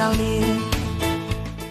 sal 0.00 0.14
nie. 0.16 0.40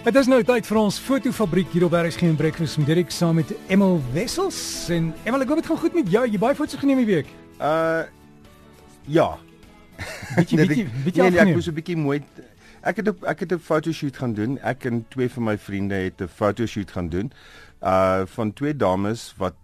Dit 0.05 0.17
is 0.19 0.27
nou 0.29 0.37
tyd 0.45 0.67
vir 0.69 0.77
ons 0.77 0.97
fotofabriek 1.01 1.71
hier 1.73 1.87
op 1.87 1.95
RSG 1.97 2.27
en 2.27 2.35
Breakfast 2.37 2.77
met 2.77 2.89
Dirk 2.91 3.13
saam 3.13 3.39
met 3.39 3.51
Emil 3.71 3.97
Wessels 4.13 4.59
en 4.93 5.07
Emil 5.25 5.45
ek 5.45 5.49
hoop 5.49 5.61
dit 5.61 5.69
gaan 5.69 5.79
goed 5.81 5.95
met 5.97 6.11
jou. 6.13 6.21
Jy 6.29 6.41
baie 6.41 6.57
foto's 6.57 6.77
geneem 6.81 7.01
die 7.01 7.07
week. 7.09 7.31
Uh 7.57 8.05
ja. 9.09 9.25
Bietjie 10.35 10.59
bietjie 10.61 10.85
bietjie 11.07 11.23
nee, 11.25 11.33
nee, 11.33 11.41
ek 11.41 11.55
moes 11.55 11.69
'n 11.71 11.77
bietjie 11.79 11.97
mooi 11.97 12.19
Ek 12.85 13.01
het 13.01 13.09
'n 13.09 13.25
ek 13.33 13.41
het 13.45 13.55
'n 13.57 13.63
fotoshoot 13.69 14.21
gaan 14.21 14.35
doen. 14.37 14.59
Ek 14.61 14.85
en 14.85 15.01
twee 15.09 15.29
van 15.29 15.43
my 15.49 15.57
vriende 15.57 15.97
het 15.97 16.21
'n 16.21 16.29
fotoshoot 16.29 16.91
gaan 16.91 17.09
doen 17.09 17.33
uh 17.81 18.29
van 18.35 18.53
twee 18.53 18.75
dames 18.75 19.33
wat 19.37 19.57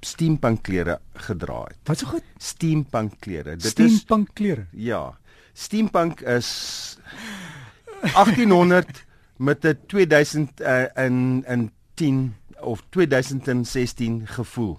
steampunk 0.00 0.62
klere 0.62 1.00
gedra 1.28 1.68
het. 1.68 1.76
Wat 1.84 1.98
so 1.98 2.06
goed? 2.06 2.24
Steampunk 2.38 3.20
klere. 3.20 3.56
Dit 3.56 3.64
is 3.64 3.70
Steampunk 3.70 4.32
klere. 4.32 4.66
ja. 4.72 5.12
Steampunk 5.54 6.20
is 6.20 6.98
1800 8.12 9.04
met 9.36 9.64
'n 9.64 9.78
2000 9.86 10.60
uh, 10.60 10.84
in 10.94 11.44
in 11.46 11.70
10 11.94 12.34
of 12.60 12.82
2016 12.88 14.26
gevoel. 14.26 14.78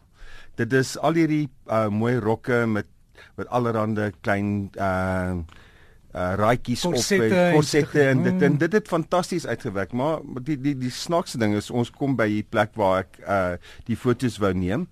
Dit 0.55 0.73
is 0.73 0.97
al 0.97 1.13
hierdie 1.13 1.49
uh, 1.67 1.87
mooi 1.87 2.15
rokke 2.15 2.65
met 2.67 2.85
met 3.35 3.47
allerlei 3.47 4.11
klein 4.21 4.71
uh 4.77 5.35
uh 6.15 6.33
raaitjies 6.35 6.85
op 6.85 6.93
Korsette 6.93 7.35
en 7.35 7.53
korsette 7.53 8.07
en 8.07 8.23
dit 8.23 8.41
en 8.41 8.51
Mm. 8.51 8.57
dit 8.57 8.71
het 8.73 8.87
fantasties 8.87 9.47
uitgewerk 9.47 9.91
maar 9.91 10.19
die 10.43 10.61
die 10.61 10.77
die 10.77 10.91
snaakse 10.91 11.37
ding 11.37 11.55
is 11.55 11.69
ons 11.69 11.91
kom 11.91 12.15
by 12.15 12.27
die 12.27 12.45
plek 12.49 12.71
waar 12.75 12.99
ek 12.99 13.19
uh 13.27 13.55
die 13.83 13.97
fotos 13.97 14.37
wou 14.37 14.53
neem 14.53 14.87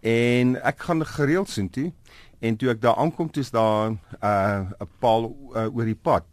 en 0.00 0.56
ek 0.62 0.84
gaan 0.88 1.06
gereeld 1.06 1.48
sien 1.48 1.70
toe 1.70 1.92
en 2.40 2.56
toe 2.56 2.70
ek 2.70 2.80
daar 2.80 2.96
aankom 2.96 3.30
toe 3.30 3.42
is 3.42 3.50
daar 3.50 3.96
uh 4.20 4.60
'n 4.80 4.88
paal 5.00 5.32
uh, 5.54 5.76
oor 5.76 5.84
die 5.84 5.96
pad 6.02 6.24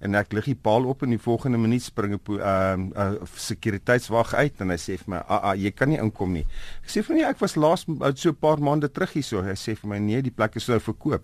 en 0.00 0.16
ek 0.16 0.32
lig 0.32 0.50
die 0.52 0.58
paal 0.58 0.86
op 0.88 1.02
en 1.04 1.12
die 1.12 1.20
volgende 1.20 1.58
minuut 1.60 1.82
spring 1.82 2.14
'n 2.14 2.20
uh, 2.36 2.76
uh 2.96 3.26
sekuriteitswag 3.36 4.34
uit 4.34 4.60
en 4.60 4.70
hy 4.70 4.78
sê 4.80 4.96
vir 4.96 5.08
my 5.14 5.22
ah, 5.28 5.50
ah 5.50 5.54
jy 5.54 5.70
kan 5.70 5.88
nie 5.88 6.00
inkom 6.00 6.32
nie. 6.32 6.46
Ek 6.82 6.90
sê 6.90 7.02
vir 7.02 7.16
nee 7.16 7.26
ek 7.28 7.40
was 7.40 7.56
laas 7.56 7.84
so 8.14 8.30
'n 8.30 8.40
paar 8.40 8.58
maande 8.58 8.88
terug 8.88 9.12
hier 9.12 9.22
so 9.22 9.42
hy 9.42 9.56
sê 9.56 9.76
vir 9.76 9.88
my 9.88 9.98
nee 9.98 10.22
die 10.22 10.34
plek 10.34 10.56
is 10.56 10.68
nou 10.68 10.80
verkoop 10.80 11.22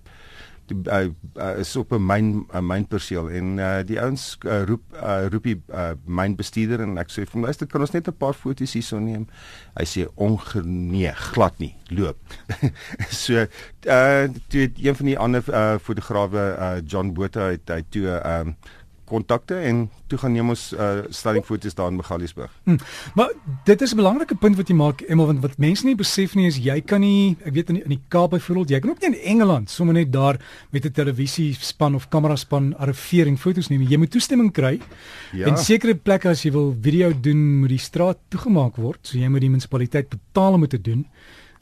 die 0.71 0.79
uh, 0.93 1.09
uh, 1.37 1.59
is 1.61 1.77
op 1.77 1.93
'n 1.93 2.07
myn 2.07 2.47
'n 2.53 2.67
mynperseel 2.67 3.31
en 3.31 3.59
uh, 3.59 3.81
die 3.87 4.01
ouens 4.01 4.39
uh, 4.45 4.63
roep 4.69 4.83
uh, 4.95 5.27
roep 5.33 5.43
die 5.43 5.63
uh, 5.73 5.93
mynbestuurder 6.05 6.81
en 6.81 6.99
ek 6.99 7.11
sê 7.11 7.25
vir 7.25 7.33
hom 7.33 7.47
luister 7.49 7.67
kan 7.67 7.81
ons 7.81 7.93
net 7.93 8.09
'n 8.09 8.17
paar 8.17 8.35
foto's 8.35 8.73
hierso 8.73 8.99
neem? 8.99 9.27
Hy 9.77 9.85
sê 9.85 10.07
ongenee 10.17 11.13
glad 11.13 11.59
nie 11.59 11.75
loop. 11.91 12.19
So 13.11 13.47
uh 13.87 14.29
toe 14.49 14.71
een 14.77 14.97
van 14.97 15.07
die 15.07 15.19
ander 15.19 15.45
uh, 15.49 15.79
fotograwe 15.79 16.57
uh, 16.59 16.81
John 16.87 17.13
Botha 17.15 17.51
het 17.51 17.69
hy 17.69 17.83
toe 17.91 18.09
ehm 18.09 18.49
uh, 18.49 18.55
kontakte 19.07 19.55
en 19.69 19.89
toe 20.11 20.19
gaan 20.19 20.33
neem 20.33 20.49
ons 20.53 20.73
uh, 20.73 21.03
stellingfoto's 21.11 21.75
daar 21.75 21.89
in 21.93 21.97
Magaliesburg 21.97 22.51
Hm. 22.65 22.77
Maar 23.15 23.31
dit 23.65 23.83
is 23.83 23.93
'n 23.93 23.97
belangrike 23.97 24.35
punt 24.35 24.57
wat 24.57 24.69
jy 24.69 24.75
maak 24.75 25.01
Emil 25.09 25.27
want 25.27 25.41
wat 25.43 25.59
mense 25.59 25.87
nie 25.87 25.95
besef 25.95 26.35
nie 26.35 26.47
is 26.47 26.59
jy 26.59 26.81
kan 26.81 27.01
nie 27.01 27.37
ek 27.45 27.53
weet 27.55 27.69
in 27.69 27.75
die, 27.75 27.83
in 27.85 27.91
die 27.91 28.03
Kaap 28.09 28.31
byvoorbeeld 28.31 28.71
jy 28.71 28.81
kan 28.81 28.91
ook 28.91 29.01
nie 29.01 29.09
in 29.15 29.21
Engeland 29.33 29.71
sommer 29.71 29.95
net 29.95 30.13
daar 30.13 30.39
met 30.71 30.85
'n 30.85 30.91
televisiespan 30.93 31.95
of 31.95 32.09
kameraspan 32.09 32.75
arriveer 32.79 33.27
en 33.27 33.39
foto's 33.39 33.69
neem 33.69 33.81
nie. 33.81 33.89
jy 33.91 33.97
moet 33.99 34.11
toestemming 34.11 34.53
kry 34.53 34.81
Ja. 35.33 35.47
en 35.47 35.57
sekere 35.57 35.95
plekke 35.95 36.29
as 36.29 36.43
jy 36.43 36.51
wil 36.53 36.77
video 36.81 37.13
doen 37.21 37.59
moet 37.61 37.69
die 37.69 37.79
straat 37.79 38.19
toegemaak 38.29 38.77
word 38.77 38.99
so 39.03 39.19
jy 39.19 39.29
moet 39.29 39.41
die 39.41 39.51
munisipaliteit 39.51 40.09
betaal 40.09 40.53
om 40.55 40.61
dit 40.61 40.71
te 40.71 40.81
doen 40.91 41.07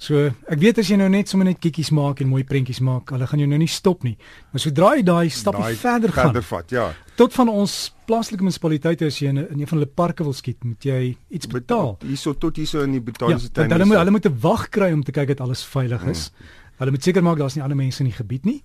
So 0.04 0.26
ek 0.53 0.60
weet 0.60 0.82
as 0.82 0.91
jy 0.91 0.98
nou 1.00 1.09
net 1.09 1.31
sommer 1.31 1.48
net 1.48 1.60
kikkies 1.65 1.91
maak 1.97 2.20
en 2.20 2.28
mooi 2.28 2.42
prentjies 2.44 2.82
maak, 2.84 3.15
hulle 3.15 3.28
gaan 3.31 3.41
jou 3.41 3.48
nou 3.48 3.60
nie 3.62 3.70
stop 3.70 4.04
nie. 4.04 4.16
Maar 4.53 4.60
sodra 4.60 4.91
jy 4.98 5.04
daai 5.06 5.31
stapie 5.32 5.62
Daai 5.65 5.81
verder 5.81 6.12
gaan, 6.12 6.32
verder 6.32 6.47
vat 6.50 6.75
ja 6.75 6.88
tot 7.15 7.34
van 7.37 7.50
ons 7.53 7.75
plaaslike 8.09 8.42
munisipaliteite 8.42 9.06
as 9.06 9.20
jy 9.22 9.31
in 9.31 9.41
in 9.44 9.60
een 9.62 9.70
van 9.70 9.78
hulle 9.78 9.91
parke 10.03 10.26
wil 10.26 10.34
skiet, 10.34 10.65
moet 10.66 10.82
jy 10.84 11.15
iets 11.31 11.48
betaal. 11.50 11.97
hierso 12.03 12.34
tot 12.34 12.59
hierso 12.59 12.82
in 12.82 12.97
die 12.97 13.00
Ja, 13.00 13.06
botaniese 13.06 13.48
want 13.48 13.54
tuin 13.54 13.70
hulle 13.70 13.87
moet 13.87 13.98
hulle 14.03 14.10
moet 14.10 14.26
'n 14.26 14.38
wag 14.41 14.69
kry 14.69 14.92
om 14.92 15.03
te 15.03 15.12
kyk 15.12 15.28
dat 15.28 15.41
alles 15.41 15.65
veilig 15.65 16.04
is. 16.10 16.31
Hmm. 16.34 16.47
Hulle 16.78 16.91
moet 16.91 17.03
seker 17.03 17.22
maak 17.22 17.38
daar's 17.38 17.54
nie 17.54 17.62
ander 17.62 17.76
mense 17.76 18.03
in 18.03 18.10
die 18.10 18.16
gebied 18.19 18.44
nie. 18.44 18.62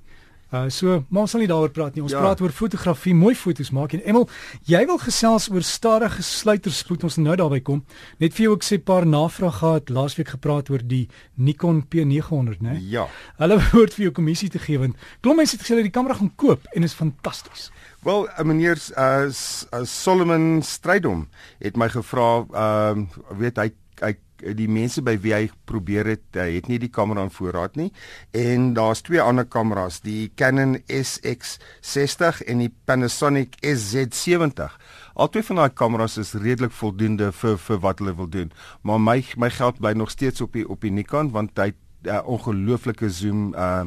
Uh 0.52 0.66
so, 0.70 1.04
maar 1.10 1.22
ons 1.28 1.32
sal 1.32 1.42
nie 1.44 1.48
daaroor 1.48 1.70
praat 1.70 1.94
nie. 1.96 2.02
Ons 2.02 2.12
Ja. 2.12 2.20
praat 2.24 2.42
oor 2.42 2.50
fotografie, 2.50 3.14
mooi 3.14 3.36
foto's 3.36 3.70
maak 3.72 3.94
en 3.94 4.02
Emel, 4.02 4.28
jy 4.66 4.86
wil 4.86 4.98
gesels 4.98 5.50
oor 5.52 5.62
stadige 5.62 6.24
sluiterspoed. 6.26 7.04
Ons 7.04 7.18
nou 7.18 7.36
daarby 7.36 7.60
kom. 7.62 7.84
Net 8.20 8.34
vir 8.34 8.44
jou 8.48 8.56
ek 8.56 8.64
sê 8.64 8.78
'n 8.78 8.82
paar 8.84 9.06
navrae 9.06 9.52
gehad 9.52 9.90
laasweek 9.90 10.28
gepraat 10.30 10.70
oor 10.72 10.80
die 10.82 11.08
Nikon 11.38 11.84
P900, 11.88 12.62
né? 12.62 12.80
ja 12.82 13.08
Hulle 13.38 13.58
behoort 13.62 13.94
vir 13.94 14.04
jou 14.06 14.12
kommissie 14.12 14.50
te 14.50 14.58
gee 14.60 14.78
want 14.80 14.96
klop 15.22 15.36
mense 15.38 15.56
het 15.56 15.62
gesê 15.62 15.76
hulle 15.76 15.84
die 15.84 15.92
kamera 15.92 16.16
gaan 16.16 16.32
koop 16.36 16.66
en 16.76 16.84
is 16.84 16.94
fantasties. 16.94 17.70
Wel, 18.04 18.28
uh, 18.28 18.44
meneer 18.44 18.78
uh, 18.98 19.28
uh, 19.30 19.84
Solomon 19.86 20.62
Strydom 20.64 21.28
het 21.60 21.76
my 21.78 21.90
gevra, 21.90 22.46
ehm 22.54 23.02
uh, 23.02 23.38
weet 23.38 23.58
hy 23.58 23.72
hy 24.02 24.16
die 24.56 24.70
mense 24.72 25.02
by 25.06 25.16
wie 25.22 25.34
hy 25.36 25.44
probeer 25.70 26.08
het, 26.14 26.24
het 26.38 26.70
nie 26.72 26.80
die 26.82 26.92
kamera 26.94 27.26
in 27.28 27.34
voorraad 27.34 27.76
nie 27.80 27.90
en 28.36 28.74
daar's 28.78 29.04
twee 29.06 29.22
ander 29.22 29.46
kameras, 29.46 30.00
die 30.06 30.32
Canon 30.40 30.78
SX60 30.88 32.44
en 32.48 32.64
die 32.64 32.72
Panasonic 32.86 33.58
SZ70. 33.62 34.76
Albei 35.20 35.44
van 35.44 35.60
daai 35.60 35.74
kameras 35.76 36.18
is 36.22 36.36
redelik 36.38 36.74
voldoende 36.76 37.32
vir 37.36 37.58
vir 37.60 37.82
wat 37.84 38.00
hulle 38.00 38.16
wil 38.16 38.30
doen. 38.32 38.52
Maar 38.88 39.02
my 39.04 39.20
my 39.38 39.50
geld 39.52 39.80
bly 39.80 39.94
nog 39.98 40.12
steeds 40.14 40.42
op 40.42 40.54
die 40.56 40.68
op 40.68 40.82
die 40.82 40.94
Nikon 40.96 41.32
want 41.36 41.58
hy 41.60 41.72
het 41.72 41.80
uh, 42.08 42.22
ongelooflike 42.24 43.10
zoom 43.10 43.54
uh 43.54 43.84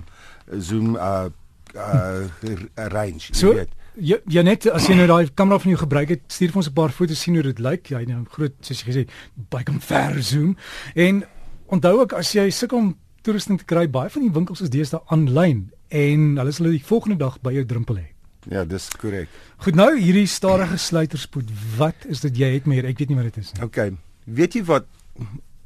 zoom 0.58 0.96
uh 0.96 1.30
uh 1.76 2.28
range, 2.96 3.30
jy 3.30 3.38
So, 3.38 3.54
weet. 3.54 3.72
Ja, 4.00 4.16
ja 4.32 4.42
net 4.42 4.64
as 4.72 4.86
jy 4.88 4.96
nou 4.96 5.06
daai 5.06 5.28
kamera 5.34 5.58
van 5.60 5.74
jou 5.74 5.80
gebruik 5.82 6.14
het, 6.14 6.22
stuur 6.32 6.52
vir 6.54 6.62
ons 6.62 6.68
'n 6.70 6.72
paar 6.72 6.90
foto's 6.90 7.20
sien 7.20 7.34
hoe 7.34 7.42
dit 7.42 7.58
lyk. 7.58 7.90
Jy 7.92 8.04
nou 8.08 8.24
groot 8.30 8.54
soos 8.60 8.82
jy 8.82 8.92
gesê, 8.92 9.08
baie 9.50 9.64
kan 9.64 9.80
ver 9.80 10.22
zoom. 10.22 10.56
En 10.94 11.24
onthou 11.66 12.00
ook 12.00 12.12
as 12.12 12.32
jy 12.32 12.50
sukkel 12.50 12.78
om 12.78 12.96
toerusting 13.22 13.58
te 13.58 13.64
kry, 13.64 13.86
baie 13.90 14.10
van 14.10 14.22
die 14.22 14.32
winkels 14.32 14.60
is 14.60 14.70
deesdae 14.70 15.00
aanlyn 15.06 15.70
en 15.88 16.36
hulle 16.40 16.52
sal 16.52 16.66
dit 16.70 16.80
die 16.80 16.88
volgende 16.88 17.18
dag 17.20 17.38
by 17.44 17.52
jou 17.52 17.64
drempel 17.64 18.00
hê. 18.00 18.08
Ja, 18.50 18.64
dis 18.64 18.88
korrek. 18.98 19.28
Goed 19.62 19.76
nou 19.78 19.92
hierdie 19.94 20.26
stadige 20.26 20.76
sluiterspoed. 20.76 21.50
Wat 21.78 22.06
is 22.10 22.24
dit 22.24 22.36
jy 22.42 22.54
het 22.56 22.66
meer? 22.66 22.88
Ek 22.88 22.98
weet 22.98 23.12
nie 23.12 23.18
wat 23.20 23.30
dit 23.30 23.44
is 23.44 23.52
nie. 23.52 23.62
OK. 23.62 23.92
Weet 24.24 24.56
jy 24.58 24.64
wat 24.66 24.88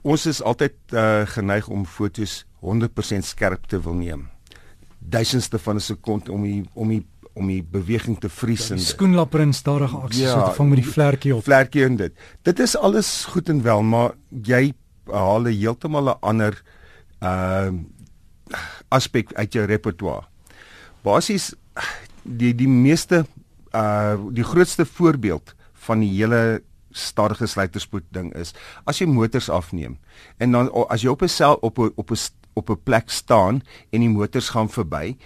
ons 0.07 0.27
is 0.27 0.43
altyd 0.43 0.77
uh, 0.93 1.25
geneig 1.33 1.69
om 1.73 1.87
fotos 1.89 2.45
100% 2.61 3.25
skerp 3.25 3.67
te 3.71 3.81
wil 3.81 3.97
neem. 3.97 4.27
Duisendste 5.09 5.59
van 5.59 5.77
'n 5.77 5.81
sekond 5.81 6.29
om 6.29 6.43
die 6.43 6.65
om 6.75 6.89
die 6.89 7.07
om 7.37 7.47
die 7.47 7.63
beweging 7.63 8.19
te 8.21 8.29
vries 8.29 8.69
Die 8.69 8.77
en 8.77 8.81
skoenlapper 8.81 9.41
en 9.41 9.53
stadige 9.53 9.97
aksie 9.97 10.23
Ja, 10.25 10.33
so 10.33 10.45
te 10.49 10.57
vang 10.57 10.69
met 10.69 10.83
die 10.83 10.91
vlerkie 10.93 11.35
op. 11.35 11.45
vlerkie 11.45 11.85
en 11.85 11.97
dit. 11.97 12.13
Dit 12.43 12.59
is 12.59 12.77
alles 12.77 13.25
goed 13.25 13.49
en 13.49 13.63
wel, 13.63 13.83
maar 13.83 14.15
jy 14.43 14.73
haal 15.05 15.41
'n 15.47 15.53
heeltemal 15.53 16.09
'n 16.09 16.19
ander 16.21 16.63
uh 17.23 17.71
aspek 18.89 19.33
uit 19.35 19.53
jou 19.53 19.65
repertoire. 19.67 20.25
Basies 21.03 21.55
die 22.23 22.55
die 22.55 22.69
meeste 22.69 23.27
uh 23.75 24.17
die 24.33 24.45
grootste 24.45 24.87
voorbeeld 24.87 25.55
van 25.73 26.01
die 26.01 26.11
hele 26.11 26.63
stadige 26.91 27.47
sluiterspoed 27.47 28.05
ding 28.11 28.33
is 28.35 28.55
as 28.85 28.99
jy 28.99 29.07
motors 29.07 29.51
afneem 29.51 29.99
en 30.39 30.53
dan 30.53 30.71
as 30.89 31.03
jy 31.03 31.09
op 31.09 31.23
'n 31.23 31.29
sel 31.29 31.55
op 31.61 31.79
'n 31.79 31.93
op 31.97 32.11
'n 32.11 32.17
op 32.57 32.71
'n 32.71 32.83
plek 32.83 33.11
staan 33.11 33.63
en 33.93 34.01
die 34.01 34.09
motors 34.09 34.49
gaan 34.49 34.69
verby 34.69 35.17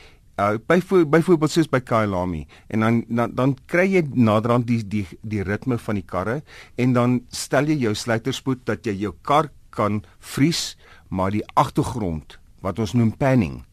uh 0.40 0.56
byvo 0.66 1.04
byvoorbeeld 1.06 1.50
soos 1.50 1.69
by 1.69 1.81
Kyalami 1.81 2.46
en 2.69 2.81
dan 2.81 3.04
dan 3.08 3.34
dan 3.34 3.56
kry 3.66 3.87
jy 3.94 4.02
naderhand 4.14 4.66
die 4.66 4.82
die 4.82 5.06
die 5.22 5.43
ritme 5.43 5.78
van 5.78 5.94
die 5.94 6.06
karre 6.06 6.43
en 6.76 6.93
dan 6.93 7.20
stel 7.31 7.69
jy 7.69 7.76
jou 7.87 7.94
sluiterspoed 7.94 8.64
dat 8.64 8.87
jy 8.87 8.94
jou 9.04 9.14
kar 9.22 9.50
kan 9.70 10.02
vries 10.19 10.76
maar 11.08 11.31
die 11.31 11.44
agtergrond 11.54 12.38
wat 12.64 12.78
ons 12.78 12.93
noem 12.93 13.12
panning 13.16 13.64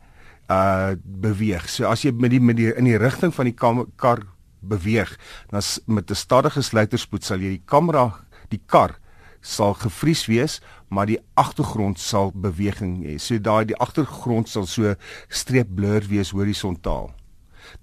uh 0.48 0.96
beweeg. 1.04 1.68
So 1.70 1.88
as 1.92 2.06
jy 2.06 2.14
met 2.16 2.32
die 2.32 2.40
met 2.40 2.58
die 2.58 2.72
in 2.72 2.88
die 2.88 2.98
rigting 3.00 3.34
van 3.36 3.50
die 3.50 3.56
kam, 3.56 3.86
kar 3.96 4.24
beweeg, 4.62 5.18
dan 5.52 5.62
met 5.86 6.12
'n 6.12 6.16
stadige 6.16 6.62
sluiterspoed 6.62 7.24
sal 7.24 7.40
jy 7.40 7.58
die 7.58 7.66
kamera, 7.66 8.24
die 8.50 8.62
kar 8.66 8.98
sal 9.42 9.74
gevries 9.74 10.26
wees, 10.26 10.62
maar 10.88 11.06
die 11.06 11.20
agtergrond 11.34 12.00
sal 12.00 12.32
beweging 12.34 13.04
hê. 13.06 13.18
So 13.20 13.40
daai 13.40 13.66
die 13.66 13.78
agtergrond 13.78 14.50
sal 14.50 14.66
so 14.66 14.96
streep 15.30 15.68
blur 15.76 16.06
wees 16.10 16.32
horisontaal. 16.32 17.12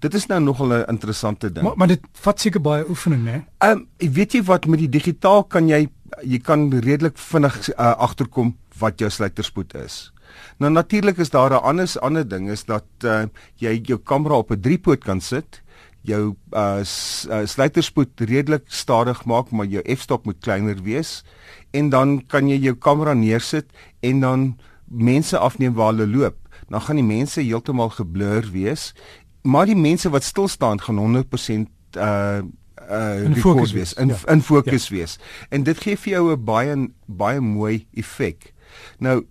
Dit 0.01 0.15
is 0.15 0.27
nou 0.27 0.41
nogal 0.41 0.73
'n 0.73 0.89
interessante 0.89 1.53
ding. 1.53 1.65
Maar 1.67 1.77
maar 1.77 1.89
dit 1.89 2.01
vat 2.13 2.41
seker 2.41 2.61
baie 2.61 2.89
oefening, 2.89 3.25
né? 3.25 3.45
Ehm 3.59 3.71
um, 3.71 3.89
weet 3.99 4.33
jy 4.33 4.43
wat 4.43 4.67
met 4.67 4.79
die 4.79 4.89
digitaal 4.89 5.45
kan 5.45 5.69
jy 5.69 5.89
jy 6.23 6.39
kan 6.39 6.71
redelik 6.71 7.19
vinnig 7.19 7.69
uh, 7.69 7.97
agterkom 7.97 8.57
wat 8.79 8.99
jou 8.99 9.11
sluiterspoed 9.11 9.75
is. 9.75 10.13
Nou 10.59 10.73
natuurlik 10.73 11.19
is 11.19 11.31
daar 11.31 11.51
'n 11.51 11.63
ander 11.63 11.89
ander 12.01 12.29
ding 12.29 12.51
is 12.51 12.65
dat 12.65 12.85
uh, 13.05 13.25
jy 13.57 13.81
jou 13.83 13.99
kamera 13.99 14.35
op 14.37 14.51
'n 14.51 14.61
driepoot 14.61 15.05
kan 15.05 15.21
sit, 15.21 15.63
jou 16.05 16.35
uh, 16.53 16.83
uh, 16.85 17.43
sluiterspoed 17.49 18.21
redelik 18.29 18.65
stadig 18.69 19.25
maak, 19.25 19.51
maar 19.51 19.67
jou 19.67 19.83
f-stop 19.97 20.27
moet 20.29 20.41
kleiner 20.45 20.83
wees 20.85 21.23
en 21.75 21.91
dan 21.91 22.19
kan 22.31 22.49
jy 22.49 22.61
jou 22.63 22.75
kamera 22.79 23.15
neersit 23.19 23.71
en 24.05 24.21
dan 24.21 24.47
mense 24.85 25.39
afneem 25.39 25.75
waar 25.75 25.95
hulle 25.95 26.07
loop. 26.07 26.37
Dan 26.69 26.81
gaan 26.81 27.01
die 27.01 27.07
mense 27.07 27.41
heeltemal 27.41 27.91
geblur 27.97 28.47
wees, 28.53 28.93
maar 29.43 29.67
die 29.67 29.79
mense 29.79 30.11
wat 30.13 30.25
stil 30.25 30.49
staan 30.49 30.81
gaan 30.81 31.01
100% 31.01 31.67
uh 31.99 32.43
uh 32.85 33.25
in 33.25 33.37
fokus 33.37 33.73
wees, 33.73 33.95
in 33.97 34.09
ja. 34.13 34.17
in 34.29 34.43
fokus 34.43 34.89
ja. 34.89 34.97
wees. 34.97 35.19
En 35.49 35.63
dit 35.65 35.79
gee 35.79 35.97
vir 35.97 36.13
jou 36.13 36.33
'n 36.33 36.45
baie 36.45 36.75
baie 37.07 37.41
mooi 37.41 37.87
effek. 37.95 38.53
Nou 38.99 39.25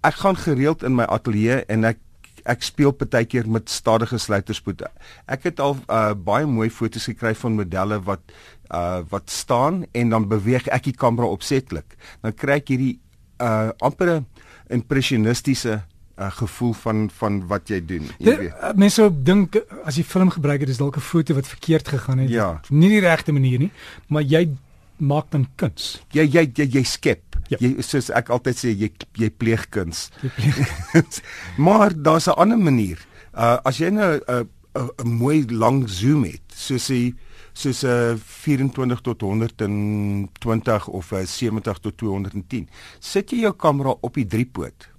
ek 0.00 0.14
gaan 0.14 0.36
gereeld 0.36 0.82
in 0.82 0.94
my 0.94 1.04
ateljee 1.04 1.64
en 1.66 1.84
ek 1.84 1.98
ek 2.44 2.62
speel 2.62 2.92
baie 2.92 3.24
keer 3.24 3.48
met 3.48 3.70
stadige 3.70 4.18
sluiterspoed. 4.18 4.82
Ek 5.26 5.44
het 5.44 5.60
al 5.60 5.76
uh 5.88 6.14
baie 6.14 6.46
mooi 6.46 6.70
foto's 6.70 7.04
gekry 7.10 7.34
van 7.34 7.58
modelle 7.58 8.00
wat 8.02 8.20
uh 8.74 9.02
wat 9.10 9.30
staan 9.30 9.84
en 9.92 10.08
dan 10.10 10.28
beweeg 10.28 10.68
ek 10.68 10.84
die 10.84 10.96
kamera 10.96 11.26
opsetlik. 11.26 11.96
Dan 12.22 12.34
kry 12.34 12.60
ek 12.60 12.68
hierdie 12.68 12.98
uh 13.40 13.70
amper 13.80 14.22
impressionistiese 14.70 15.80
uh, 16.20 16.30
gevoel 16.30 16.72
van 16.72 17.10
van 17.12 17.46
wat 17.46 17.68
jy 17.68 17.80
doen. 17.84 18.08
Jy 18.18 18.36
weet. 18.36 18.52
Uh, 18.52 18.72
mense 18.78 19.06
dink 19.24 19.58
as 19.84 19.98
jy 19.98 20.04
film 20.04 20.30
gebruik 20.30 20.60
het, 20.60 20.68
is 20.68 20.80
dalk 20.80 20.96
'n 20.96 21.00
foto 21.04 21.34
wat 21.34 21.48
verkeerd 21.48 21.88
gegaan 21.88 22.18
het. 22.18 22.30
Ja. 22.30 22.60
Nie 22.68 22.88
die 22.88 23.00
regte 23.00 23.32
manier 23.32 23.58
nie, 23.58 23.72
maar 24.06 24.22
jy 24.22 24.48
maak 25.00 25.30
dan 25.30 25.46
kuns. 25.56 25.98
Jy 26.14 26.26
jy 26.28 26.46
jy, 26.56 26.66
jy 26.78 26.84
skep. 26.84 27.38
Ja. 27.50 27.58
Jy 27.60 27.82
soos 27.82 28.10
ek 28.14 28.30
altyd 28.30 28.58
sê 28.58 28.74
jy 28.74 28.90
jy 29.18 29.30
pleeg 29.30 29.66
kuns. 29.74 30.08
Jy 30.22 30.30
pleeg. 30.36 31.18
maar 31.66 31.94
daar's 31.94 32.28
'n 32.28 32.36
ander 32.36 32.58
manier. 32.58 32.98
Uh 33.34 33.58
as 33.64 33.78
jy 33.78 33.90
nou 33.90 34.12
'n 34.16 34.22
uh, 34.28 34.44
'n 34.74 34.90
uh, 35.00 35.04
mooi 35.04 35.44
lang 35.50 35.88
zoom 35.88 36.24
het, 36.24 36.42
soos 36.54 36.88
jy 36.88 37.14
soos 37.52 37.82
'n 37.82 37.88
uh, 37.88 38.16
24 38.16 39.00
tot 39.00 39.20
120 39.20 40.88
of 40.88 41.12
'n 41.12 41.16
uh, 41.16 41.26
70 41.26 41.78
tot 41.78 41.96
210. 41.96 42.68
Sit 42.98 43.30
jy 43.30 43.40
jou 43.40 43.52
kamera 43.52 43.96
op 44.00 44.14
die 44.14 44.26
driepoot 44.26 44.89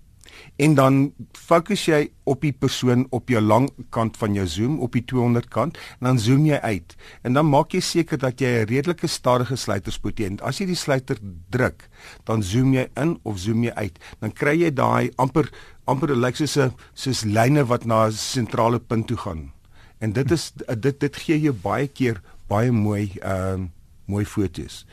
en 0.56 0.75
dan 0.75 1.13
fokus 1.38 1.86
jy 1.86 2.10
op 2.24 2.42
die 2.42 2.54
persoon 2.54 3.07
op 3.10 3.30
jou 3.30 3.42
lang 3.42 3.69
kant 3.89 4.18
van 4.18 4.33
jou 4.33 4.45
zoom 4.48 4.80
op 4.80 4.94
die 4.94 5.04
200 5.06 5.50
kant 5.50 5.78
en 6.00 6.12
dan 6.12 6.19
zoom 6.19 6.45
jy 6.45 6.60
uit. 6.62 6.95
En 7.24 7.33
dan 7.33 7.50
maak 7.50 7.74
jy 7.74 7.81
seker 7.81 8.18
dat 8.18 8.39
jy 8.39 8.48
'n 8.62 8.68
redelike 8.69 9.07
stadige 9.07 9.56
sluiterspoed 9.56 10.18
het. 10.18 10.30
En 10.30 10.39
as 10.39 10.60
jy 10.60 10.66
die 10.66 10.75
sluiter 10.75 11.18
druk 11.50 11.89
dan 12.24 12.44
zoom 12.44 12.74
jy 12.74 12.88
in 12.95 13.19
of 13.24 13.39
zoom 13.39 13.63
jy 13.63 13.72
uit. 13.75 14.00
Dan 14.19 14.31
kry 14.31 14.56
jy 14.62 14.72
daai 14.74 15.12
amper 15.16 15.50
amper 15.86 16.16
lyk 16.16 16.36
soos 16.36 16.57
'n 16.57 16.74
soos 16.94 17.24
lyne 17.24 17.66
wat 17.66 17.86
na 17.86 18.07
'n 18.07 18.12
sentrale 18.12 18.80
punt 18.80 19.07
toe 19.07 19.18
gaan. 19.18 19.51
En 20.00 20.13
dit 20.13 20.31
is 20.31 20.54
dit 20.80 21.00
dit 21.00 21.16
gee 21.16 21.39
jou 21.39 21.54
baie 21.54 21.88
keer 21.88 22.22
baie 22.48 22.72
mooi 22.72 23.12
ehm 23.22 23.62
uh, 23.62 23.68
mooi 24.06 24.25
foto's. 24.25 24.86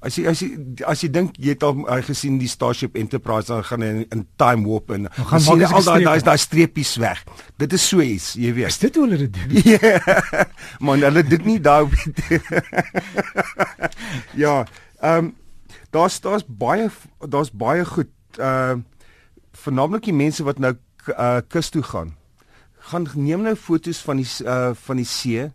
As 0.00 0.16
jy 0.16 0.22
as 0.30 0.40
jy 0.40 0.46
as 0.88 1.02
jy 1.04 1.10
dink 1.12 1.34
jy 1.36 1.52
het 1.52 1.64
al 1.66 1.82
uh, 1.84 1.98
gesien 2.00 2.38
die 2.40 2.48
Starship 2.48 2.94
Enterprise 2.96 3.50
dan 3.52 3.60
gaan 3.68 3.82
in, 3.84 3.98
in 4.08 4.22
time 4.40 4.64
warp 4.64 4.94
en 4.96 5.10
gaan 5.12 5.42
sien 5.44 5.64
al 5.66 5.84
daai 5.84 6.04
daai 6.06 6.22
daai 6.24 6.38
streepies 6.40 6.94
weg. 7.02 7.20
Dit 7.60 7.76
is 7.76 7.84
so 7.84 8.00
iets, 8.00 8.30
jy 8.40 8.54
weet. 8.56 8.72
Is 8.72 8.80
dit 8.80 8.96
hoe 8.96 9.04
hulle 9.04 9.18
dit 9.26 9.36
doen? 9.36 9.52
Ja. 9.68 10.00
Man, 10.86 11.04
hulle 11.04 11.24
dit 11.28 11.44
nie 11.44 11.58
daar 11.60 11.84
Ja, 14.42 14.64
ehm 15.04 15.26
um, 15.26 15.34
daar's 15.92 16.16
daar's 16.24 16.48
baie 16.48 16.88
daar's 17.20 17.52
baie 17.52 17.84
goed 17.84 18.40
ehm 18.40 18.80
uh, 18.80 18.88
veralnik 19.60 20.08
die 20.08 20.16
mense 20.16 20.46
wat 20.48 20.64
nou 20.64 20.72
uh, 21.12 21.44
kus 21.52 21.68
toe 21.68 21.84
gaan. 21.84 22.16
Gaan 22.88 23.04
neem 23.20 23.44
nou 23.44 23.56
foto's 23.56 24.00
van 24.00 24.24
die 24.24 24.30
uh, 24.48 24.72
van 24.72 24.96
die 24.96 25.08
see 25.08 25.50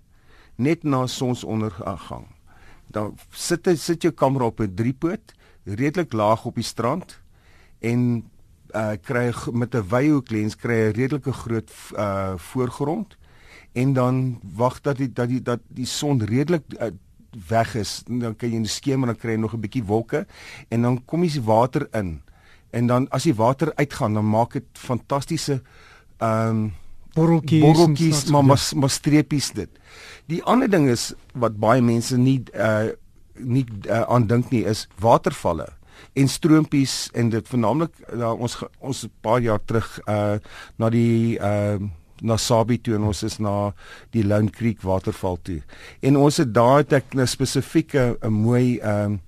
net 0.62 0.86
na 0.86 1.07
sonsondergang 1.09 2.35
dan 2.95 3.18
sit 3.31 3.68
jy 3.68 3.75
sit 3.75 4.07
jou 4.07 4.13
kamera 4.13 4.45
op 4.45 4.62
'n 4.63 4.75
driepoot 4.75 5.33
redelik 5.65 6.13
laag 6.13 6.45
op 6.45 6.56
die 6.56 6.63
strand 6.63 7.19
en 7.80 8.24
uh 8.75 8.95
kry 9.01 9.33
met 9.51 9.75
'n 9.75 9.88
wyhoek 9.89 10.31
lens 10.31 10.56
kry 10.56 10.88
'n 10.88 10.95
redelike 10.95 11.31
groot 11.31 11.71
uh 11.97 12.33
voorgrond 12.38 13.18
en 13.74 13.94
dan 13.94 14.39
wag 14.56 14.81
dat 14.81 14.97
die 14.97 15.12
dat 15.13 15.27
die 15.27 15.42
dat 15.42 15.59
die 15.68 15.86
son 15.86 16.24
redelik 16.24 16.63
uh, 16.80 16.88
weg 17.47 17.75
is. 17.75 18.03
Dan 18.07 18.36
kan 18.36 18.50
jy 18.50 18.56
in 18.56 18.68
die 18.68 18.71
skemer 18.71 19.12
dan 19.12 19.19
kry 19.19 19.36
jy 19.36 19.39
nog 19.39 19.53
'n 19.53 19.59
bietjie 19.59 19.83
wolke 19.83 20.25
en 20.69 20.81
dan 20.81 21.06
kom 21.06 21.24
jy 21.24 21.30
se 21.30 21.44
water 21.44 21.88
in. 21.92 22.21
En 22.69 22.88
dan 22.88 23.09
as 23.09 23.24
die 23.24 23.36
water 23.36 23.75
uitgaan 23.75 24.13
dan 24.13 24.30
maak 24.30 24.53
dit 24.53 24.65
fantastiese 24.74 25.62
ehm 26.18 26.50
um, 26.50 26.74
borreltjies 27.16 27.64
borreltjies 27.64 28.26
maar 28.34 28.46
maar 28.46 28.62
maar 28.76 28.94
streepies 28.94 29.52
dit. 29.56 29.70
Die 30.32 30.44
ander 30.44 30.70
ding 30.70 30.88
is 30.92 31.14
wat 31.34 31.60
baie 31.62 31.82
mense 31.82 32.18
nie 32.18 32.42
uh 32.54 32.94
nie 33.36 33.66
uh, 33.90 34.06
aan 34.08 34.28
dink 34.28 34.52
nie 34.52 34.64
is 34.64 34.86
watervalle 35.04 35.68
en 36.16 36.30
stroompies 36.32 37.10
en 37.14 37.30
dit 37.34 37.48
veralnik 37.52 37.92
uh, 38.14 38.32
ons 38.32 38.56
ons 38.80 39.04
'n 39.04 39.12
paar 39.22 39.42
jaar 39.44 39.60
terug 39.66 40.00
uh 40.08 40.40
na 40.80 40.90
die 40.90 41.36
uh 41.40 41.80
na 42.22 42.38
Sabi 42.38 42.78
toe 42.80 42.96
en 42.96 43.04
ons 43.04 43.24
is 43.24 43.40
na 43.44 43.74
die 44.16 44.24
Lone 44.24 44.50
Creek 44.50 44.82
waterval 44.82 45.38
toe. 45.44 45.62
En 46.02 46.16
ons 46.18 46.38
het 46.38 46.54
daar 46.54 46.78
het 46.78 46.94
ek 46.94 47.16
'n 47.16 47.28
spesifieke 47.28 48.18
'n 48.24 48.32
mooi 48.32 48.80
ehm 48.80 49.12
uh, 49.12 49.20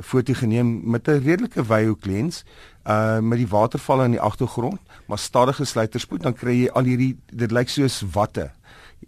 foto 0.00 0.34
geneem 0.34 0.80
met 0.90 1.08
'n 1.08 1.22
redelike 1.22 1.66
wyhoek 1.66 2.06
lens 2.06 2.44
uh 2.86 3.18
met 3.18 3.38
die 3.38 3.48
watervalle 3.48 4.04
in 4.04 4.10
die 4.10 4.20
agtergrond, 4.20 4.80
maar 5.06 5.18
stadige 5.18 5.64
sluiterspoed 5.64 6.22
dan 6.22 6.34
kry 6.34 6.62
jy 6.62 6.68
al 6.68 6.84
hierdie 6.84 7.16
dit 7.26 7.50
lyk 7.50 7.68
soos 7.68 8.02
watte. 8.12 8.50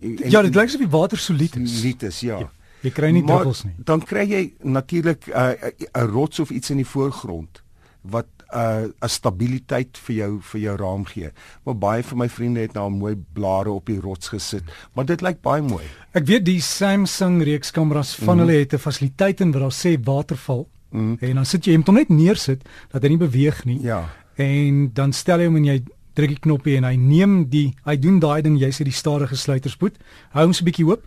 En, 0.00 0.30
ja, 0.30 0.42
dit 0.42 0.54
lyk 0.54 0.66
asof 0.66 0.80
die 0.80 0.90
water 0.90 1.18
solied 1.18 1.56
is. 1.56 1.76
Solied 1.78 2.02
is, 2.02 2.20
ja. 2.20 2.38
ja. 2.38 2.50
Jy 2.84 2.90
kry 2.90 3.10
nie 3.10 3.24
druppels 3.24 3.64
nie. 3.64 3.74
Dan 3.78 4.02
kry 4.04 4.26
jy 4.28 4.54
natuurlik 4.60 5.26
'n 5.26 5.32
uh, 5.32 6.02
'n 6.02 6.10
rots 6.10 6.40
of 6.40 6.50
iets 6.50 6.70
in 6.70 6.76
die 6.76 6.86
voorgrond 6.86 7.62
wat 8.00 8.26
'n 8.54 8.58
uh, 8.58 8.86
'n 9.02 9.08
stabiliteit 9.08 9.98
vir 9.98 10.16
jou 10.16 10.40
vir 10.40 10.60
jou 10.60 10.76
raam 10.76 11.04
gee. 11.04 11.30
Maar 11.64 11.78
baie 11.78 12.02
van 12.02 12.18
my 12.18 12.28
vriende 12.28 12.60
het 12.60 12.72
nou 12.72 12.90
mooi 12.90 13.16
blare 13.32 13.70
op 13.70 13.86
die 13.86 14.00
rots 14.00 14.28
gesit, 14.28 14.62
maar 14.94 15.04
dit 15.04 15.20
lyk 15.20 15.40
baie 15.42 15.62
mooi. 15.62 15.84
Ek 16.12 16.26
weet 16.26 16.44
die 16.44 16.60
Samsung 16.60 17.42
reeks 17.42 17.70
kameras 17.70 18.14
van 18.14 18.36
mm. 18.36 18.40
hulle 18.40 18.58
het 18.58 18.72
'n 18.72 18.78
fasiliteit 18.78 19.40
in 19.40 19.52
wat 19.52 19.62
daar 19.62 19.72
sê 19.72 19.98
waterval. 20.04 20.68
Mm. 20.90 21.16
En 21.20 21.34
dan 21.34 21.46
sit 21.46 21.64
jy 21.64 21.74
hom 21.74 21.94
net 21.94 22.08
neersit 22.08 22.62
dat 22.90 23.02
hy 23.02 23.08
nie 23.08 23.18
beweeg 23.18 23.64
nie. 23.64 23.82
Ja. 23.82 24.08
En 24.34 24.90
dan 24.92 25.12
stel 25.12 25.38
jy 25.38 25.46
hom 25.46 25.56
en 25.56 25.64
jy 25.64 25.82
druk 26.14 26.28
die 26.28 26.38
knoppie 26.38 26.76
en 26.76 26.84
hy 26.84 26.94
neem 26.96 27.48
die 27.50 27.74
hy 27.84 27.96
doen 27.98 28.20
daai 28.22 28.42
ding 28.42 28.58
jy 28.60 28.70
sê 28.70 28.84
die 28.86 28.94
stadige 28.94 29.36
sluiterspoed. 29.36 29.98
Hou 30.30 30.44
hom 30.44 30.52
so 30.52 30.62
'n 30.62 30.70
bietjie 30.70 30.86
oop 30.86 31.02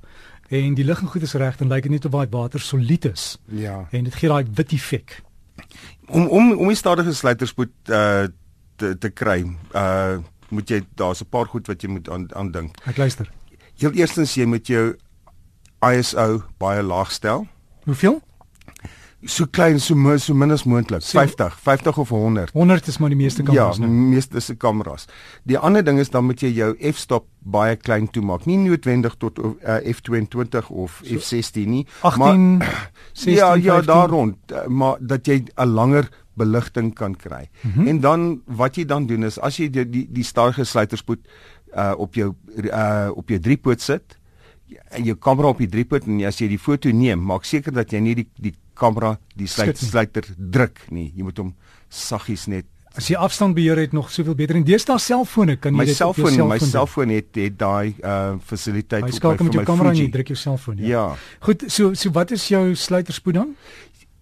en 0.50 0.76
die 0.76 0.84
lig 0.84 1.02
en 1.02 1.08
goed 1.08 1.24
is 1.24 1.34
reg 1.34 1.60
en 1.62 1.70
lyk 1.70 1.84
dit 1.84 1.92
net 1.92 2.06
of 2.06 2.12
daai 2.12 2.28
water 2.32 2.60
solied 2.60 3.06
is. 3.06 3.38
Ja. 3.52 3.88
En 3.92 4.04
dit 4.04 4.16
gee 4.16 4.30
daai 4.30 4.46
wit 4.56 4.74
effek. 4.74 5.22
Om 6.08 6.28
om 6.28 6.52
om 6.58 6.68
die 6.68 6.76
stadige 6.76 7.14
sluiterspoed 7.14 7.74
uh 7.90 8.28
te 8.78 8.98
te 8.98 9.10
kry, 9.10 9.42
uh 9.74 10.18
moet 10.50 10.70
jy 10.70 10.84
daar's 10.96 11.22
'n 11.22 11.30
paar 11.30 11.46
goed 11.46 11.68
wat 11.68 11.82
jy 11.82 11.90
moet 11.90 12.10
aan 12.10 12.28
aan 12.36 12.52
dink. 12.52 12.78
Ek 12.86 12.98
luister. 12.98 13.32
Heel 13.78 13.92
eerstens 13.92 14.36
jy 14.36 14.46
moet 14.46 14.68
jou 14.68 14.96
ISO 15.82 16.44
baie 16.58 16.84
laag 16.84 17.12
stel. 17.12 17.48
Hoeveel? 17.84 18.22
So 19.26 19.48
klein 19.50 19.80
so 19.80 19.96
min 19.96 20.20
so 20.20 20.34
min 20.34 20.52
as 20.52 20.64
moontlik. 20.64 21.02
50 21.02 21.56
50 21.64 21.98
of 21.98 22.10
100 22.10 22.52
100 22.54 22.88
is 22.88 22.98
maar 22.98 23.10
die 23.10 23.18
meeste 23.18 23.44
kameras 23.44 23.78
ja 23.78 23.88
meeste 23.88 24.40
se 24.40 24.56
kameras. 24.56 25.08
Die 25.44 25.58
ander 25.58 25.84
ding 25.84 26.00
is 26.00 26.10
dan 26.10 26.26
moet 26.26 26.42
jy 26.42 26.52
jou 26.54 26.76
f-stop 26.92 27.26
baie 27.42 27.76
klein 27.76 28.08
toemaak. 28.12 28.46
Nie 28.46 28.58
noodwendig 28.62 29.16
tot 29.18 29.40
uh, 29.40 29.80
f22 29.82 30.70
of 30.70 31.02
so, 31.02 31.18
f16 31.18 31.66
nie 31.66 31.88
18 32.02 32.22
maar 32.60 32.92
16 33.14 33.36
ja 33.42 33.54
ja 33.56 33.82
daar 33.82 34.10
rond 34.10 34.38
uh, 34.52 34.68
maar 34.68 34.98
dat 35.00 35.26
jy 35.28 35.44
'n 35.56 35.74
langer 35.74 36.10
beligting 36.38 36.94
kan 36.94 37.16
kry. 37.16 37.50
Mm 37.62 37.72
-hmm. 37.72 37.88
en 37.88 38.00
dan 38.00 38.42
wat 38.46 38.76
jy 38.76 38.86
dan 38.86 39.06
doen 39.06 39.24
is 39.24 39.40
as 39.40 39.58
jy 39.58 39.70
die 39.70 39.90
die, 39.90 40.08
die 40.12 40.24
stadige 40.24 40.64
sluiterspoed 40.64 41.20
uh, 41.74 41.94
op 41.98 42.14
jou 42.14 42.34
uh, 42.56 43.10
op 43.16 43.30
jou 43.30 43.40
driepoot 43.40 43.82
sit 43.82 44.18
jou 45.04 45.16
kamera 45.16 45.48
op 45.48 45.58
die 45.58 45.70
driepoot 45.70 46.06
en 46.08 46.24
as 46.28 46.40
jy 46.40 46.48
die 46.48 46.60
foto 46.60 46.92
neem 46.92 47.24
maak 47.24 47.46
seker 47.46 47.74
dat 47.74 47.92
jy 47.92 48.00
nie 48.00 48.16
die 48.16 48.30
die 48.36 48.54
kamera 48.78 49.18
die 49.36 49.50
sluit, 49.52 49.78
sluiter 49.78 50.28
druk 50.38 50.84
nie. 50.94 51.12
Jy 51.16 51.28
moet 51.28 51.42
hom 51.44 51.54
saggies 51.90 52.48
net 52.52 52.66
As 52.98 53.06
jy 53.12 53.18
afstand 53.22 53.54
beheer 53.54 53.78
het 53.78 53.92
nog 53.94 54.08
soveel 54.10 54.34
beter 54.38 54.58
en 54.58 54.64
deesdae 54.66 54.98
selfone 55.02 55.58
kan 55.62 55.76
jy 55.76 55.78
my 55.78 55.86
dit 55.86 55.98
selfoon, 55.98 56.24
op 56.24 56.32
jou 56.32 56.32
selfoon 56.34 56.50
my 56.50 56.70
selfoon 56.72 57.12
het 57.14 57.38
het 57.38 57.58
daai 57.60 57.94
uh 58.02 58.40
fasiliteit 58.48 59.04
op 59.04 59.12
my 59.12 59.18
skakel 59.20 59.46
met 59.46 59.58
jou 59.60 59.66
kamera 59.68 59.92
en 59.94 60.00
jy 60.00 60.08
druk 60.16 60.32
jou 60.34 60.40
selfoon 60.42 60.82
ja. 60.82 60.88
ja. 60.90 61.04
Goed, 61.46 61.68
so 61.70 61.94
so 61.94 62.14
wat 62.16 62.34
is 62.34 62.48
jou 62.50 62.64
sluiterspoed 62.74 63.38
dan? 63.38 63.54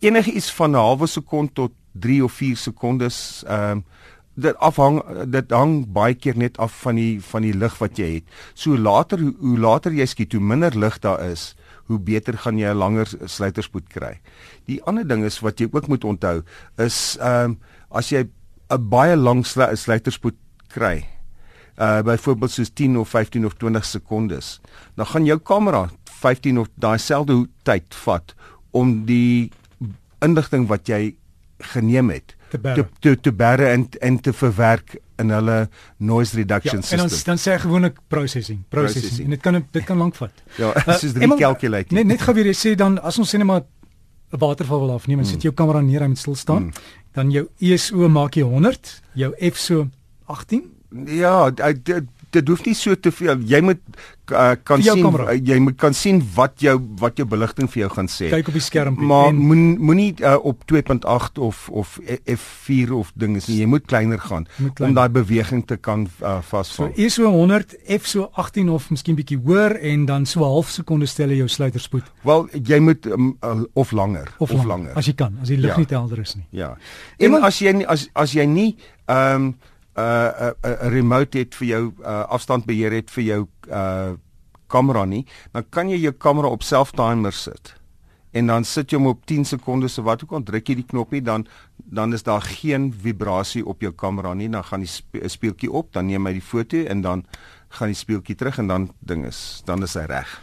Enige 0.04 0.34
iets 0.36 0.52
van 0.58 0.76
'n 0.76 0.82
halwe 0.82 1.08
sekond 1.08 1.56
tot 1.56 1.72
3 1.94 2.24
of 2.28 2.34
4 2.42 2.58
sekondes 2.58 3.44
ehm 3.48 3.80
uh, 3.80 4.04
dit 4.36 4.58
afhang 4.60 5.00
dit 5.32 5.52
hang 5.56 5.86
baie 5.96 6.14
keer 6.14 6.38
net 6.38 6.58
af 6.58 6.74
van 6.84 7.00
die 7.00 7.22
van 7.24 7.46
die 7.48 7.54
lig 7.56 7.78
wat 7.80 7.98
jy 7.98 8.10
het. 8.18 8.26
So 8.54 8.78
later 8.78 9.22
hoe, 9.22 9.34
hoe 9.40 9.60
later 9.60 9.96
jy 9.96 10.06
skiet, 10.06 10.36
hoe 10.36 10.44
minder 10.44 10.76
lig 10.76 11.00
daar 11.00 11.24
is, 11.30 11.56
hoe 11.86 12.00
beter 12.00 12.38
gaan 12.38 12.58
jy 12.58 12.70
'n 12.70 12.78
langer 12.78 13.08
sluiterspoed 13.26 13.90
kry. 13.90 14.20
Die 14.66 14.82
ander 14.84 15.08
ding 15.08 15.24
is 15.24 15.40
wat 15.40 15.60
jy 15.60 15.70
ook 15.72 15.88
moet 15.88 16.04
onthou 16.04 16.44
is 16.78 17.18
ehm 17.20 17.44
um, 17.44 17.60
as 17.90 18.10
jy 18.10 18.28
'n 18.70 18.90
baie 18.90 19.16
lang 19.16 19.46
sluiterspoed 19.46 20.36
kry 20.68 21.06
uh 21.76 22.02
byvoorbeeld 22.02 22.52
soos 22.52 22.72
10 22.74 22.98
of 22.98 23.10
15 23.10 23.46
of 23.46 23.54
20 23.60 23.86
sekondes 23.86 24.60
dan 24.96 25.06
gaan 25.06 25.26
jou 25.26 25.40
kamera 25.40 25.90
15 26.22 26.60
of 26.60 26.68
daai 26.80 26.98
selfde 26.98 27.36
tyd 27.68 27.96
vat 28.06 28.36
om 28.72 29.06
die 29.06 29.52
inligting 30.24 30.68
wat 30.72 30.88
jy 30.88 31.16
geneem 31.74 32.10
het 32.10 32.36
te 32.50 32.62
te 32.62 32.86
te, 33.00 33.16
te 33.20 33.32
bære 33.32 33.68
en 33.74 33.90
en 34.00 34.20
te 34.20 34.34
verwerk 34.34 34.98
in 35.18 35.30
hulle 35.30 35.70
noise 35.98 36.36
reduction 36.36 36.82
ja, 36.82 36.90
en 36.92 36.98
dan 36.98 37.10
system. 37.10 37.36
dan 37.36 37.38
sê 37.38 37.60
gewoonlik 37.62 37.98
processing, 38.08 38.64
processing. 38.70 39.02
Processing. 39.04 39.24
En 39.26 39.30
dit 39.30 39.42
kan 39.42 39.66
dit 39.72 39.84
kan 39.84 39.98
lank 39.98 40.16
vat. 40.16 40.32
Ja, 40.58 40.74
Uh, 40.76 40.86
dit 40.86 41.04
is 41.04 41.14
Emel, 41.14 41.38
recalculating. 41.38 41.92
Net 41.92 42.06
net 42.06 42.22
gou 42.22 42.34
weer 42.36 42.46
jy 42.46 42.54
sê 42.56 42.76
dan 42.76 43.00
as 43.02 43.20
ons 43.20 43.30
sê 43.36 43.38
net 43.38 43.48
maar 43.48 43.62
'n 44.34 44.38
waterval 44.40 44.80
wil 44.80 44.92
afneem 44.94 45.20
en 45.20 45.26
Mm. 45.26 45.32
sit 45.32 45.42
jou 45.42 45.54
kamera 45.54 45.80
neer 45.82 46.02
en 46.02 46.10
moet 46.10 46.18
stil 46.18 46.36
staan, 46.36 46.64
Mm. 46.64 46.72
dan 47.14 47.32
jou 47.32 47.48
ISO 47.60 48.10
maak 48.10 48.34
jy 48.36 48.44
100, 48.44 49.02
jou 49.14 49.34
f 49.52 49.58
so 49.58 49.88
18. 50.28 50.64
Ja, 51.06 51.52
dit 52.36 52.48
hoef 52.52 52.66
nie 52.68 52.76
so 52.78 52.96
te 53.00 53.12
veel. 53.16 53.40
Jy 53.50 53.62
moet 53.66 53.80
uh, 54.32 54.52
kan 54.68 54.82
sien 54.84 55.02
kamera. 55.04 55.32
uh, 55.34 55.40
jy 55.48 55.58
moet 55.64 55.78
kan 55.82 55.94
sien 55.94 56.20
wat 56.36 56.60
jou 56.64 56.76
wat 57.02 57.18
jou 57.22 57.26
beligting 57.28 57.70
vir 57.72 57.86
jou 57.86 57.90
gaan 57.96 58.08
sê. 58.12 58.30
Kyk 58.34 58.48
op 58.52 58.58
die 58.58 58.64
skerm 58.66 58.96
Maar 59.00 59.28
en 59.32 59.36
moen 59.50 59.64
moenie 59.80 60.14
uh, 60.22 60.36
op 60.42 60.64
2.8 60.72 61.40
of 61.40 61.70
of 61.70 62.00
F4 62.36 62.92
of 62.92 63.12
dinges 63.16 63.48
nie. 63.48 63.60
Jy 63.62 63.68
moet 63.70 63.86
kleiner 63.90 64.20
gaan 64.20 64.46
Moet 64.58 64.70
om 64.70 64.74
kleiner. 64.76 64.96
daai 64.96 65.10
beweging 65.22 65.66
te 65.68 65.78
kan 65.78 66.08
uh, 66.22 66.36
so 66.40 66.42
vasvang. 66.50 66.94
ISO 66.98 67.30
100, 67.32 67.76
f 68.00 68.08
so 68.08 68.30
18 68.34 68.70
of 68.70 68.90
miskien 68.94 69.16
bietjie 69.16 69.38
hoër 69.46 69.78
en 69.94 70.06
dan 70.06 70.26
so 70.26 70.40
'n 70.42 70.52
half 70.52 70.70
sekonde 70.70 71.06
stel 71.06 71.30
jy 71.30 71.38
jou 71.44 71.48
sluiterspoed 71.48 72.04
Wel, 72.24 72.48
jy 72.64 72.80
moet 72.80 73.06
um, 73.06 73.38
uh, 73.44 73.62
of 73.74 73.92
langer 73.92 74.28
of, 74.40 74.52
of 74.52 74.58
lang, 74.66 74.68
langer. 74.68 74.96
as 74.98 75.06
jy 75.06 75.14
kan, 75.14 75.38
as 75.42 75.48
die 75.48 75.58
lig 75.58 75.72
Ja. 75.72 75.78
nie 75.78 75.86
te 75.86 75.94
helder 75.96 76.20
is 76.20 76.36
nie. 76.36 76.46
Ja. 76.52 76.78
En 77.18 77.26
En 77.26 77.32
wat- 77.32 77.44
as 77.44 77.60
jy 77.60 77.72
nie- 77.74 77.88
as 77.88 78.10
as 78.14 78.32
jy 78.34 78.46
nie 78.46 78.76
ehm 79.08 79.36
um, 79.42 79.56
'n 79.96 80.54
'n 80.64 80.90
remote 80.92 81.38
het 81.38 81.56
vir 81.56 81.68
jou 81.68 81.94
uh, 82.02 82.24
afstandbeheer 82.28 82.92
het 82.92 83.12
vir 83.12 83.24
jou 83.24 83.48
uh 83.70 84.14
kamera 84.68 85.06
nie, 85.06 85.26
dan 85.54 85.66
kan 85.70 85.90
jy 85.90 86.00
jou 86.02 86.14
kamera 86.18 86.48
op 86.48 86.64
self-timer 86.64 87.34
sit. 87.34 87.76
En 88.36 88.50
dan 88.52 88.66
sit 88.68 88.92
jy 88.92 88.98
hom 88.98 89.08
op 89.08 89.26
10 89.26 89.46
sekondes 89.46 89.98
of 90.02 90.08
wat 90.10 90.24
ook 90.24 90.34
al, 90.36 90.44
druk 90.44 90.68
jy 90.68 90.76
die 90.82 90.88
knoppie 90.90 91.22
dan 91.24 91.46
dan 91.78 92.14
is 92.14 92.24
daar 92.24 92.42
geen 92.42 92.90
vibrasie 93.02 93.66
op 93.66 93.82
jou 93.82 93.94
kamera 93.94 94.34
nie, 94.34 94.50
dan 94.50 94.64
gaan 94.64 94.82
die 94.84 94.90
spe 94.90 95.30
speeltjie 95.30 95.72
op, 95.72 95.94
dan 95.94 96.10
neem 96.10 96.26
hy 96.26 96.34
die 96.34 96.44
foto 96.44 96.82
en 96.84 97.02
dan 97.02 97.24
gaan 97.78 97.88
die 97.94 97.96
speeltjie 98.00 98.36
terug 98.36 98.58
en 98.60 98.68
dan 98.68 98.90
ding 99.00 99.26
is 99.26 99.62
dan 99.66 99.84
is 99.84 99.94
hy 99.96 100.06
reg. 100.10 100.42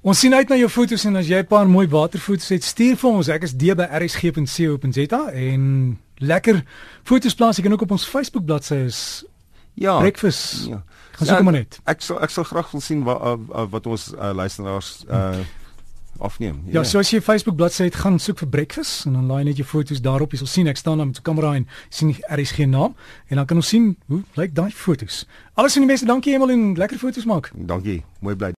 Ons 0.00 0.20
sien 0.22 0.34
uit 0.34 0.48
na 0.48 0.56
jou 0.56 0.68
foto's 0.70 1.04
en 1.04 1.16
as 1.16 1.28
jy 1.28 1.38
'n 1.42 1.46
paar 1.46 1.68
mooi 1.68 1.86
waterfoto's 1.88 2.48
het, 2.48 2.64
stuur 2.64 2.96
vir 2.96 3.10
ons. 3.10 3.28
Ek 3.28 3.42
is 3.42 3.52
d@rsg.co.za 3.52 5.30
en 5.30 5.98
lekker 6.18 6.62
foto's 7.04 7.34
plaas. 7.34 7.56
Jy 7.56 7.62
kan 7.62 7.72
ook 7.72 7.82
op 7.82 7.90
ons 7.90 8.04
Facebook 8.08 8.44
bladsy 8.44 8.74
is 8.74 9.24
Ja. 9.74 9.98
breakfast. 9.98 10.66
Ja. 10.66 10.82
Gaan 11.12 11.26
soek 11.26 11.36
hom 11.36 11.44
maar 11.44 11.52
net. 11.52 11.80
Ek 11.84 12.00
sal 12.02 12.20
ek 12.22 12.30
sal 12.30 12.44
graag 12.44 12.70
wil 12.70 12.80
sien 12.80 13.02
wat 13.02 13.20
uh, 13.22 13.36
uh, 13.54 13.64
wat 13.70 13.86
ons 13.86 14.12
uh, 14.14 14.30
luisteraars 14.34 15.04
uh 15.10 15.38
afneem. 16.18 16.62
Ja, 16.66 16.82
so 16.82 16.98
as 16.98 17.10
jy 17.12 17.20
Facebook 17.22 17.54
bladsy 17.56 17.84
het, 17.84 17.94
gaan 17.94 18.18
soek 18.18 18.38
vir 18.42 18.48
breakfast 18.48 19.04
en 19.06 19.12
dan 19.14 19.26
laai 19.30 19.44
net 19.44 19.56
jou 19.60 19.66
foto's 19.66 20.00
daarop. 20.02 20.32
Jy 20.34 20.38
sal 20.38 20.50
sien 20.50 20.66
ek 20.66 20.76
staan 20.80 20.98
daar 20.98 21.06
met 21.06 21.18
'n 21.18 21.22
kamera 21.22 21.54
en 21.54 21.68
sien 21.90 22.08
die 22.10 22.18
RSG 22.26 22.66
naam 22.66 22.96
en 23.28 23.36
dan 23.36 23.46
kan 23.46 23.56
ons 23.56 23.68
sien 23.68 23.96
hoe 24.08 24.22
lyk 24.34 24.54
daai 24.54 24.70
foto's. 24.70 25.26
Alles 25.54 25.76
in 25.76 25.82
die 25.86 25.90
beste. 25.90 26.06
Dankie 26.06 26.34
Emel 26.34 26.50
en 26.50 26.74
lekker 26.74 26.98
foto's 26.98 27.24
maak. 27.24 27.50
Dankie. 27.54 28.02
Mooi 28.20 28.34
bly. 28.34 28.52